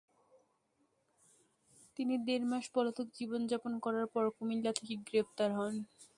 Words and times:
তিনি 1.97 2.13
দেড় 2.25 2.45
মাস 2.51 2.65
পলাতক 2.73 3.07
জীবন 3.17 3.41
যাপন 3.51 3.73
করার 3.85 4.07
পর 4.13 4.23
কুমিল্লা 4.35 4.71
থেকে 4.79 4.93
গ্রেপ্তার 5.07 5.49
হন। 5.57 5.73